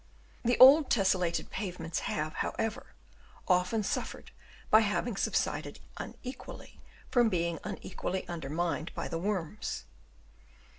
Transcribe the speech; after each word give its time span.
The 0.43 0.57
old 0.59 0.89
tesselated 0.89 1.51
pavements 1.51 1.99
have, 2.09 2.33
however, 2.41 2.95
often 3.47 3.83
suffered 3.83 4.31
by 4.71 4.79
having 4.79 5.15
subsided 5.15 5.79
unequally 5.97 6.79
from 7.11 7.29
being 7.29 7.59
unequally 7.63 8.27
undermined 8.27 8.91
by 8.95 9.07
the 9.07 9.19
worms. 9.19 9.83